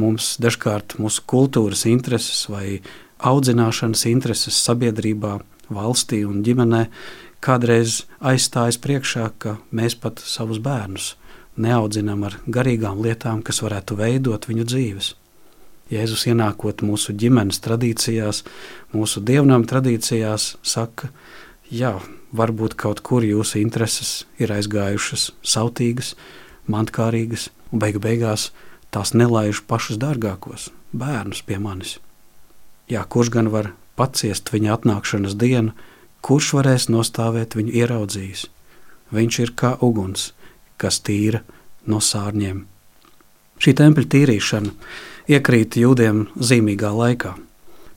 mums 0.00 0.38
dažkārt 0.40 0.96
mūsu 0.96 1.26
kultūras 1.28 1.84
intereses 1.90 2.46
vai 2.48 2.80
audzināšanas 3.22 4.04
intereses 4.10 4.58
sabiedrībā, 4.66 5.38
valstī 5.72 6.22
un 6.28 6.42
ģimenē 6.46 6.86
kādreiz 7.42 8.02
aizstājas 8.20 8.78
priekšā, 8.82 9.30
ka 9.38 9.56
mēs 9.74 9.96
pat 9.98 10.22
savus 10.22 10.60
bērnus 10.62 11.14
neaudzinām 11.56 12.22
ar 12.28 12.38
garīgām 12.46 13.02
lietām, 13.04 13.42
kas 13.44 13.62
varētu 13.64 13.98
veidot 13.98 14.48
viņu 14.48 14.66
dzīves. 14.68 15.14
Jēzus 15.92 16.24
ienākot 16.30 16.80
mūsu 16.86 17.12
ģimenes 17.18 17.60
tradīcijās, 17.64 18.42
mūsu 18.94 19.20
dievnām 19.20 19.66
tradīcijās, 19.68 20.54
saka, 20.62 21.10
jā, 21.68 21.98
varbūt 22.32 22.78
kaut 22.80 23.02
kur 23.04 23.26
jūsu 23.26 23.60
intereses 23.60 24.22
ir 24.40 24.54
aizgājušas 24.54 25.30
sautīgas, 25.44 26.14
mantkārīgas, 26.70 27.50
un 27.72 27.82
beigu 27.82 28.00
beigās 28.00 28.50
tās 28.94 29.12
nelaiž 29.12 29.66
pašus 29.68 30.00
dārgākos 30.00 30.70
bērnus 30.92 31.44
pie 31.44 31.60
manis. 31.60 31.98
Jā, 32.90 33.04
kurš 33.08 33.30
gan 33.34 33.50
var 33.52 33.72
paciest 33.96 34.50
viņa 34.52 34.74
atnākšanas 34.78 35.36
dienu, 35.38 35.76
kurš 36.24 36.52
varēs 36.58 36.88
nostāvēt 36.90 37.56
viņu 37.58 37.74
ieraudzījis? 37.82 38.46
Viņš 39.12 39.38
ir 39.44 39.52
kā 39.58 39.76
uguns, 39.84 40.32
kas 40.80 41.00
tīra 41.04 41.42
no 41.86 42.00
sārņiem. 42.02 42.64
Šī 43.62 43.74
tempļa 43.78 44.08
tīrīšana 44.14 44.72
iekrīt 45.30 45.78
jūdiem 45.78 46.26
zīmīgā 46.34 46.90
laikā. 46.96 47.36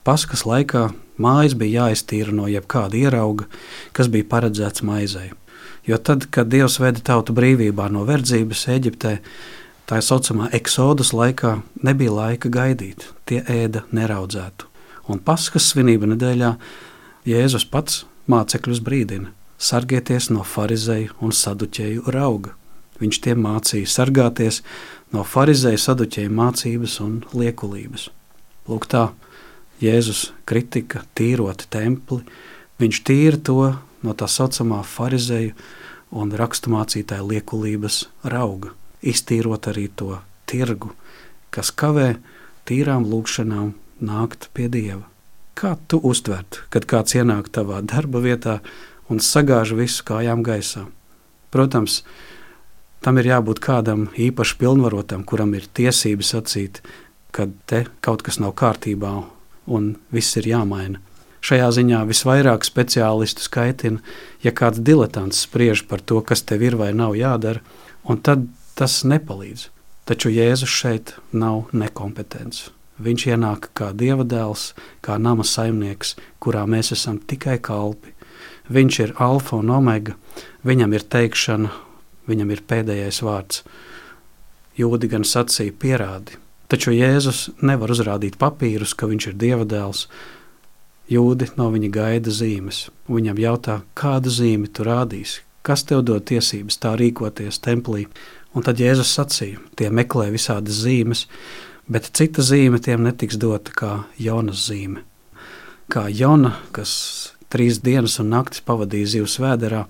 Paskas 0.06 0.44
laikā 0.46 0.90
mājas 1.18 1.56
bija 1.58 1.86
jāiztīra 1.86 2.34
no 2.34 2.46
jebkāda 2.50 2.98
ierauga, 3.00 3.48
kas 3.96 4.10
bija 4.12 4.28
paredzēts 4.30 4.84
maizei. 4.86 5.32
Jo 5.86 5.98
tad, 5.98 6.28
kad 6.30 6.50
Dievs 6.50 6.78
veda 6.82 7.02
tautu 7.02 7.34
brīvībā 7.34 7.88
no 7.90 8.04
verdzības 8.06 8.66
Eģiptē, 8.74 9.16
tā 9.86 9.98
saucamā 10.02 10.50
eksodus 10.54 11.12
laikā 11.14 11.60
nebija 11.86 12.14
laika 12.14 12.50
gaidīt, 12.50 13.08
tie 13.26 13.42
ēda 13.42 13.84
neraudzētu. 13.94 14.75
Un 15.06 15.22
Paskas 15.22 15.70
svinība 15.70 16.08
nedēļā 16.10 16.52
Jēzus 17.26 17.66
pats 17.70 18.04
mācekļus 18.30 18.82
brīdina: 18.82 19.32
sargieties 19.58 20.30
no 20.34 20.44
farizēju 20.46 21.16
un 21.22 21.34
saduķēju 21.34 22.10
rauga. 22.14 22.54
Viņš 23.00 23.20
tiem 23.24 23.42
mācīja 23.44 23.88
sargāties 23.92 24.62
no 25.12 25.22
farizēju 25.24 25.80
saduķēju 25.82 26.32
mācības 26.32 26.98
un 27.04 27.18
liekulības. 27.36 28.08
Lūk, 28.66 28.88
tā 28.90 29.10
Jēzus 29.82 30.30
kritika 30.48 31.04
tīrot 31.14 31.66
templi, 31.70 32.22
viņš 32.80 33.02
tīra 33.06 33.40
to 33.44 33.74
no 34.02 34.14
tā 34.16 34.28
saucamā 34.30 34.80
farizēju 34.86 35.52
un 36.16 36.32
raksturmācītāja 36.40 37.26
liekulības 37.26 38.06
rauga, 38.24 38.72
iztīrot 39.02 39.68
arī 39.70 39.88
to 39.92 40.16
tirgu, 40.48 40.94
kas 41.52 41.70
kavē 41.70 42.14
tīrām 42.68 43.04
lūgšanām 43.10 43.74
nākt 44.00 44.48
pie 44.54 44.68
Dieva. 44.72 45.04
Kā 45.56 45.76
tu 45.88 46.00
uztvertu, 46.04 46.66
kad 46.68 46.84
kāds 46.84 47.16
ienāk 47.16 47.48
tavā 47.48 47.80
darba 47.80 48.20
vietā 48.20 48.58
un 49.08 49.22
sagāž 49.24 49.72
visu 49.78 50.04
kājām 50.04 50.42
gaisā? 50.44 50.84
Protams, 51.54 52.02
tam 53.00 53.16
ir 53.16 53.30
jābūt 53.30 53.62
kādam 53.64 54.08
īpaši 54.12 54.58
pilnvarotam, 54.60 55.24
kuram 55.24 55.54
ir 55.56 55.68
tiesības 55.72 56.34
sacīt, 56.34 56.82
ka 57.32 57.48
te 57.64 57.86
kaut 58.04 58.24
kas 58.26 58.40
nav 58.42 58.52
kārtībā 58.58 59.14
un 59.66 59.94
viss 60.12 60.36
ir 60.36 60.50
jāmaina. 60.52 61.00
Šajā 61.46 61.68
ziņā 61.78 62.02
visvairāk 62.08 62.64
speciālistu 62.66 63.44
skaitina, 63.44 64.02
ja 64.42 64.52
kāds 64.52 64.82
diletants 64.82 65.44
spriež 65.46 65.86
par 65.86 66.02
to, 66.02 66.20
kas 66.20 66.42
tev 66.42 66.64
ir 66.66 66.76
vai 66.76 66.90
nav 66.92 67.14
jādara, 67.16 67.62
un 68.04 68.18
tad 68.18 68.48
tas 68.76 69.04
nepalīdz. 69.06 69.68
Taču 70.06 70.30
Jēzus 70.30 70.70
šeit 70.70 71.14
nav 71.32 71.70
nekompetents. 71.72 72.68
Viņš 72.96 73.26
ienāk 73.28 73.70
kā 73.76 73.90
dieva 73.92 74.24
dēls, 74.24 74.70
kā 75.04 75.18
nama 75.20 75.44
saimnieks, 75.44 76.14
kurā 76.40 76.64
mēs 76.64 76.94
esam 76.96 77.18
tikai 77.20 77.58
kalpi. 77.60 78.14
Viņš 78.72 79.00
ir 79.04 79.12
alfa 79.22 79.58
un 79.60 79.70
omega, 79.70 80.16
viņam 80.64 80.94
ir 80.96 81.04
teikšana, 81.04 81.72
viņam 82.26 82.54
ir 82.54 82.62
pēdējais 82.66 83.20
vārds. 83.22 83.62
Jūdi 84.76 85.10
gan 85.12 85.24
sacīja, 85.28 85.74
pierādi, 85.76 86.40
taču 86.72 86.94
Jēzus 86.96 87.50
nevar 87.62 87.92
uzrādīt 87.92 88.40
papīrus, 88.40 88.96
ka 88.96 89.08
viņš 89.08 89.28
ir 89.30 89.38
dieva 89.44 89.68
dēls. 89.68 90.06
Jūdi 91.12 91.52
no 91.60 91.68
viņa 91.70 91.92
gaida 91.94 92.32
zīmes. 92.34 92.88
Viņam 93.06 93.38
jautā, 93.38 93.76
kādu 93.94 94.32
zīmi 94.32 94.72
tu 94.72 94.88
rādīsi, 94.88 95.44
kas 95.62 95.84
tev 95.86 96.02
dod 96.08 96.26
tiesības 96.26 96.80
tā 96.82 96.96
rīkoties 96.98 97.60
templī. 97.62 98.08
Un 98.56 98.64
tad 98.66 98.80
Jēzus 98.80 99.12
sacīja, 99.14 99.60
tie 99.76 99.92
meklē 99.92 100.30
visādas 100.34 100.80
zīmes, 100.82 101.26
bet 101.88 102.10
cita 102.18 102.42
zīme 102.42 102.80
tiem 102.82 103.04
netiks 103.06 103.38
dota 103.40 103.72
kā 103.74 103.92
Jonas 104.18 104.66
zīme. 104.68 105.04
Kā 105.92 106.08
Jona, 106.10 106.56
kas 106.74 106.92
trīs 107.52 107.78
dienas 107.82 108.18
un 108.22 108.32
naktis 108.34 108.64
pavadīja 108.66 109.12
zivs 109.16 109.38
vēderā, 109.42 109.84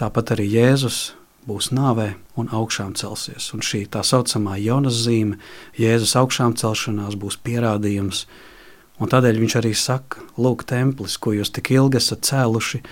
tāpat 0.00 0.34
arī 0.34 0.48
Jēzus 0.50 1.12
būs 1.46 1.70
nāvē 1.76 2.14
un 2.40 2.48
augšām 2.50 2.94
celsies. 2.98 3.50
Un 3.54 3.62
šī 3.62 3.84
tā 3.92 4.02
saucamā 4.06 4.56
Jonas 4.62 5.04
zīme, 5.04 5.38
Jēzus 5.78 6.16
augšām 6.18 6.56
celšanās 6.58 7.18
būs 7.20 7.38
pierādījums. 7.46 8.24
Un 9.02 9.10
tādēļ 9.10 9.38
viņš 9.42 9.58
arī 9.60 9.74
saka, 9.74 10.22
lūk, 10.38 10.64
templis, 10.70 11.18
ko 11.18 11.34
jūs 11.34 11.52
tik 11.54 11.72
ilgi 11.74 11.98
esat 11.98 12.26
cēluši, 12.26 12.82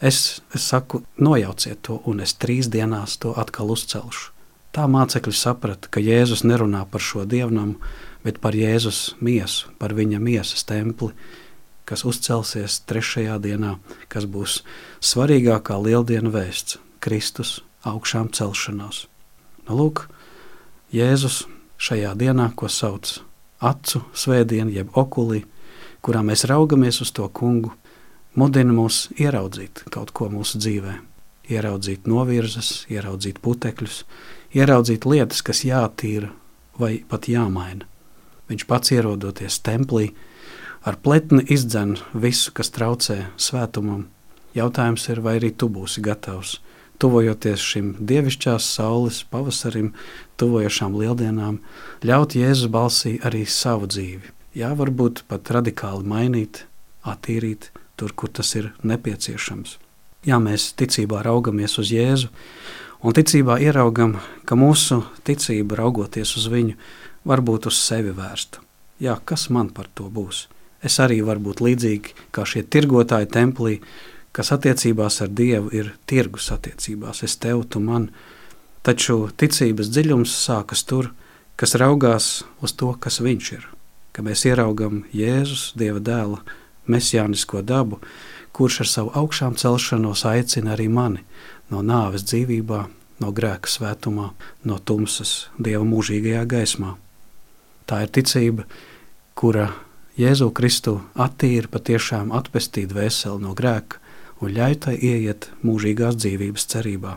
es, 0.00 0.40
es 0.54 0.66
saku, 0.70 1.02
nojauciet 1.18 1.82
to, 1.86 1.98
un 2.06 2.22
es 2.22 2.34
trīs 2.38 2.70
dienās 2.70 3.18
to 3.22 3.34
atkal 3.38 3.74
uzcelšu. 3.74 4.37
Tā 4.72 4.84
mācekļi 4.90 5.34
saprata, 5.34 5.88
ka 5.90 6.00
Jēzus 6.02 6.44
nerunā 6.44 6.84
par 6.90 7.02
šo 7.02 7.24
dievnamu, 7.28 7.78
bet 8.24 8.40
par 8.42 8.56
Jēzus 8.56 9.14
miesu, 9.24 9.70
par 9.80 9.94
viņa 9.96 10.20
miesas 10.20 10.66
templi, 10.68 11.14
kas 11.88 12.04
uzcelsies 12.04 12.82
trešajā 12.84 13.38
dienā, 13.40 13.78
kas 14.12 14.28
būs 14.28 14.60
svarīgākā 15.00 15.78
lieldienu 15.80 16.32
vēsts- 16.34 16.76
Kristus 17.04 17.60
augšām 17.84 18.28
celšanās. 18.28 19.06
Nu, 19.68 19.76
lūk, 19.76 20.08
Jēzus 20.92 21.46
šajā 21.78 22.14
dienā, 22.16 22.52
ko 22.54 22.68
sauc 22.68 23.20
acu 23.60 24.02
svētdienu, 24.14 24.72
jeb 24.72 24.90
okulī, 24.96 25.44
kurā 26.02 26.22
mēs 26.22 26.46
raugamies 26.48 27.00
uz 27.00 27.10
to 27.10 27.28
kungu, 27.28 27.72
mudina 28.34 28.72
mūs 28.72 29.08
ieraudzīt 29.18 29.84
kaut 29.90 30.12
ko 30.12 30.28
mūsu 30.28 30.60
dzīvē, 30.62 30.94
ieraudzīt 31.50 32.06
novirzes, 32.06 32.86
ieraudzīt 32.92 33.40
putekļus, 33.42 34.04
ieraudzīt 34.54 35.06
lietas, 35.08 35.42
kas 35.44 35.64
jātīra 35.66 36.30
vai 36.78 36.98
pat 37.08 37.28
jāmaina. 37.28 37.86
Viņš 38.48 38.64
pats 38.68 38.92
ierodoties 38.94 39.58
templī, 39.60 40.12
ar 40.86 40.96
pletni 41.02 41.42
izdzen 41.52 41.98
visu, 42.14 42.52
kas 42.56 42.72
traucē 42.72 43.26
svētumam. 43.36 44.06
Jautājums 44.56 45.04
ir, 45.12 45.20
vai 45.20 45.36
arī 45.38 45.50
tu 45.52 45.68
būsi 45.68 46.00
gatavs, 46.04 46.56
tuvojoties 46.98 47.62
šim 47.62 47.90
dievišķās 48.00 48.70
saules 48.78 49.20
pavasarim, 49.30 49.92
tuvojošām 50.40 50.96
lieldienām, 50.98 51.60
ļaut 52.02 52.38
Jēzus 52.38 52.72
balsī 52.72 53.18
arī 53.26 53.44
savu 53.44 53.90
dzīvi. 53.90 54.34
Jā, 54.58 54.72
varbūt 54.74 55.26
pat 55.28 55.52
radikāli 55.54 56.08
mainīt, 56.08 56.64
attīrīt 57.06 57.68
tur, 58.00 58.14
kur 58.16 58.32
tas 58.32 58.54
ir 58.58 58.72
nepieciešams. 58.82 59.76
Jā, 60.26 60.40
mēs 60.42 60.72
ticībā 60.78 61.20
raugamies 61.26 61.76
uz 61.78 61.92
Jēzu, 61.94 62.32
Un 62.98 63.14
ticībā 63.14 63.60
ieraugam, 63.62 64.16
ka 64.42 64.56
mūsu 64.58 65.04
ticība, 65.22 65.76
raugoties 65.78 66.34
uz 66.40 66.48
viņu, 66.50 66.74
var 67.30 67.42
būt 67.46 67.68
uz 67.70 67.78
sevi 67.78 68.10
vērsta. 68.10 68.58
Jā, 68.98 69.14
kas 69.22 69.46
man 69.54 69.68
par 69.70 69.86
to 69.94 70.08
būs? 70.10 70.48
Es 70.82 70.98
arī 71.02 71.20
varu 71.22 71.44
būt 71.46 71.62
līdzīgi 71.62 72.14
kā 72.34 72.42
šie 72.46 72.64
tirgotāji 72.66 73.30
templī, 73.30 73.76
kas 74.34 74.50
attiecībās 74.54 75.20
ar 75.22 75.30
Dievu 75.30 75.70
ir 75.74 75.92
tirgus 76.10 76.50
attiecībās. 76.54 77.22
Es 77.22 77.36
tev, 77.38 77.62
tu 77.70 77.78
man. 77.82 78.10
Taču 78.82 79.28
ticības 79.30 79.90
dziļums 79.94 80.34
sākas 80.34 80.82
tur, 80.86 81.12
kas 81.58 81.74
raugās 81.78 82.44
uz 82.62 82.74
to, 82.78 82.92
kas 82.98 83.20
viņš 83.22 83.52
ir. 83.54 83.66
Ka 84.14 84.26
mēs 84.26 84.42
ieraugam 84.46 85.04
Jēzus, 85.14 85.72
Dieva 85.78 86.02
dēla, 86.02 86.42
mesijānisko 86.90 87.62
dabu, 87.62 88.00
kurš 88.58 88.80
ar 88.82 88.88
savu 88.90 89.10
augšām 89.14 89.54
celšanos 89.54 90.24
aicina 90.26 90.74
arī 90.74 90.88
mani 90.90 91.22
no 91.70 91.82
nāves 91.86 92.24
dzīvībā, 92.26 92.80
no 93.22 93.30
grēka 93.34 93.70
svētumā, 93.70 94.32
no 94.66 94.78
tumsas 94.82 95.46
dieva 95.58 95.84
mūžīgajā 95.86 96.42
gaismā. 96.50 96.96
Tā 97.86 98.02
ir 98.04 98.10
ticība, 98.14 98.66
kura 99.38 99.70
Jēzu 100.18 100.50
Kristu 100.50 100.96
attīra 101.14 101.70
patiešām 101.70 102.32
atpestīt 102.34 102.90
veseli 102.94 103.44
no 103.44 103.54
grēka 103.54 104.02
un 104.42 104.50
ļauj 104.56 104.76
tai 104.86 104.96
ieiet 104.98 105.50
mūžīgās 105.62 106.18
dzīvības 106.18 106.66
cerībā. 106.74 107.14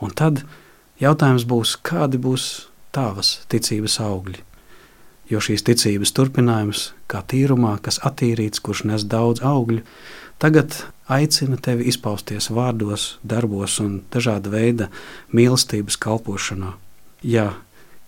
Un 0.00 0.16
tad 0.16 0.42
jautājums 1.00 1.44
būs, 1.48 1.76
kādi 1.84 2.20
būs 2.20 2.48
tavas 2.96 3.42
ticības 3.52 4.00
augļi? 4.00 4.40
Jo 5.28 5.40
šīs 5.40 5.64
ticības 5.64 6.12
turpinājums, 6.16 6.90
kā 7.08 7.22
tīrumā, 7.24 7.78
kas 7.84 8.00
attīrīts, 8.04 8.60
kurš 8.64 8.84
nes 8.90 9.04
daudz 9.08 9.44
augļu, 9.44 9.84
tagad 10.38 10.76
aicina 11.08 11.56
tevi 11.60 11.88
izpausties 11.90 12.50
vārdos, 12.50 13.18
darbos 13.22 13.78
un 13.82 14.00
dažāda 14.12 14.52
veida 14.52 14.88
mīlestības 15.32 15.98
kalpošanā. 16.00 16.74
Jā, 17.24 17.50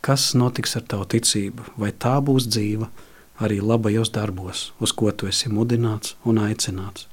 kas 0.00 0.32
notiks 0.38 0.76
ar 0.78 0.86
tavu 0.88 1.08
ticību, 1.16 1.72
vai 1.80 1.92
tā 1.92 2.16
būs 2.24 2.48
dzīva 2.48 2.88
arī 3.42 3.60
labajos 3.60 4.12
darbos, 4.14 4.70
uz 4.80 4.92
ko 4.96 5.12
tu 5.12 5.28
esi 5.28 5.52
mudināts 5.52 6.16
un 6.24 6.40
aicināts. 6.40 7.06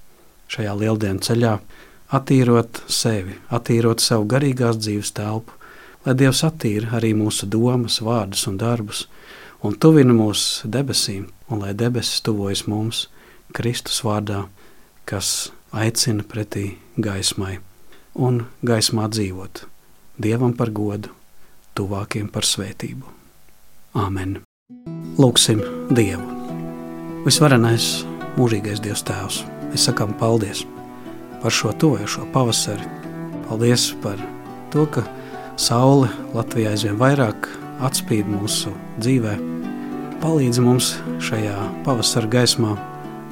Šajā 0.48 0.76
lieldienu 0.78 1.24
ceļā 1.24 1.58
attīrot 2.14 2.84
sevi, 2.88 3.36
attīrot 3.52 4.04
savu 4.04 4.28
garīgās 4.30 4.80
dzīves 4.80 5.12
telpu, 5.18 5.56
lai 6.06 6.16
Dievs 6.20 6.44
attīra 6.48 6.98
arī 7.00 7.14
mūsu 7.18 7.48
domas, 7.50 8.00
vārdus 8.04 8.46
un 8.52 8.60
darbus, 8.62 9.08
un 9.64 9.76
tuvina 9.76 10.14
mūs 10.16 10.64
debesīm, 10.68 11.30
un 11.50 11.64
lai 11.64 11.74
debesis 11.74 12.22
tuvojas 12.22 12.66
mums 12.68 13.08
Kristus 13.56 14.02
vārdā, 14.06 14.44
kas 15.06 15.52
aicina 15.74 16.24
pretī 16.24 16.78
gaismai 17.02 17.58
un 18.16 18.44
gaismā 18.66 19.10
dzīvot, 19.10 19.66
Dievam 20.14 20.52
par 20.54 20.70
godu, 20.70 21.10
tuvākiem 21.74 22.28
par 22.30 22.46
svētību. 22.46 23.08
Āmen! 23.98 24.38
Lūksim 25.18 25.64
Dievu! 25.90 26.28
Visvarenais, 27.26 28.04
mūžīgais 28.38 28.82
Dievs 28.84 29.02
Tēvs, 29.08 29.42
mēs 29.72 29.88
sakām 29.90 30.14
paldies 30.20 30.62
par 31.42 31.52
šo 31.52 31.74
tojošo 31.82 32.28
pavasari. 32.34 32.86
Paldies 33.48 33.90
par 34.06 34.22
to, 34.72 34.86
ka 34.86 35.02
saule 35.58 36.12
Latvijā 36.38 36.76
aizvien 36.78 37.02
vairāk 37.02 37.50
atspīd 37.84 38.30
mūsu 38.30 38.72
dzīvē, 39.02 39.36
palīdz 40.22 40.62
mums 40.64 40.94
šajā 41.26 41.58
pavasara 41.88 42.30
gaismā 42.38 42.78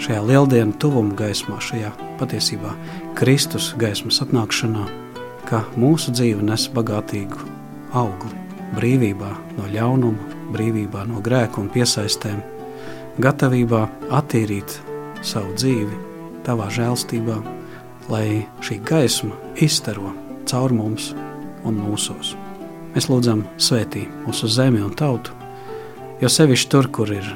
šajā 0.02 0.22
lieldienu 0.26 0.74
tuvuma 0.82 1.16
gaismā, 1.18 1.60
šajā 1.62 1.92
patiesībā 2.20 2.74
Kristus 3.18 3.72
gaismas 3.80 4.22
atnākšanā, 4.24 4.86
ka 5.50 5.64
mūsu 5.78 6.14
dzīve 6.16 6.44
nes 6.46 6.68
bagātīgu 6.74 7.42
augli, 7.98 8.34
brīvībā 8.78 9.32
no 9.58 9.68
ļaunuma, 9.72 10.40
brīvībā 10.56 11.06
no 11.10 11.22
grēku 11.24 11.62
un 11.64 11.70
piesaistēm, 11.74 12.42
gatavībā 13.22 13.84
attīrīt 14.18 14.80
savu 15.22 15.54
dzīvi 15.58 16.00
tavā 16.48 16.70
žēlstībā, 16.74 17.38
lai 18.12 18.42
šī 18.66 18.80
gaisma 18.88 19.38
izstaro 19.62 20.16
caur 20.50 20.74
mums 20.74 21.12
un 21.68 21.78
mūsos. 21.78 22.34
Mēs 22.96 23.08
lūdzam 23.12 23.46
svētī 23.62 24.08
mūsu 24.26 24.50
zemi 24.52 24.82
un 24.84 24.96
tautu, 24.98 25.36
jo 26.24 26.32
sevišķi 26.32 26.72
tur, 26.74 26.90
kur 26.92 27.14
ir 27.14 27.28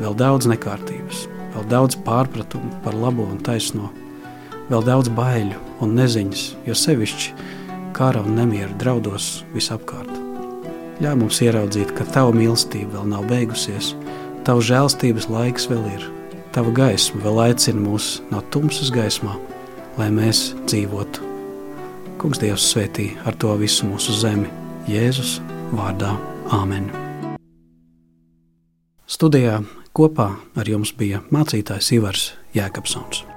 vēl 0.00 0.16
daudz 0.18 0.48
nekārtības, 0.50 1.28
vēl 1.54 1.68
daudz 1.70 1.98
pārpratumu 2.06 2.72
par 2.84 2.96
labo 2.98 3.26
un 3.30 3.38
taisno, 3.46 3.90
vēl 4.70 4.84
daudz 4.86 5.10
baiļu 5.14 5.60
un 5.84 5.94
neziņas, 5.98 6.44
jo 6.66 6.76
sevišķi 6.78 7.34
kara 7.94 8.24
un 8.24 8.34
nemieru 8.38 8.74
draudos 8.80 9.44
visapkārt. 9.54 10.10
Ļauj 11.02 11.16
mums 11.18 11.40
ieraudzīt, 11.42 11.90
ka 11.96 12.06
tava 12.14 12.34
mīlestība 12.34 12.98
vēl 12.98 13.08
nav 13.10 13.26
beigusies, 13.30 13.92
tava 14.46 14.62
žēlstības 14.62 15.28
laiks 15.30 15.68
vēl 15.70 15.86
ir, 15.90 16.08
tava 16.54 16.74
gaisma 16.74 17.22
vēl 17.24 17.40
aicina 17.48 17.82
mūs 17.82 18.18
no 18.30 18.42
tumsas 18.54 18.92
gaismā, 18.94 19.34
lai 19.98 20.10
mēs 20.14 20.52
dzīvotu. 20.66 21.30
Kungs 22.22 22.40
Dievs 22.42 22.66
svētī 22.70 23.10
ar 23.26 23.36
to 23.38 23.54
visu 23.60 23.88
mūsu 23.90 24.14
zemi, 24.16 24.50
Jēzus 24.88 25.38
vārdā 25.74 26.14
Āmen. 26.54 26.90
Studijā 29.10 29.58
Kopā 29.94 30.24
ar 30.58 30.66
jums 30.66 30.90
bija 30.98 31.20
mācītājs 31.30 31.92
Ivars 31.94 32.24
Jēkabsons. 32.56 33.33